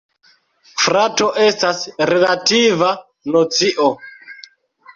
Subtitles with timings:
[0.85, 2.91] Frato estas relativa
[3.37, 3.89] nocio.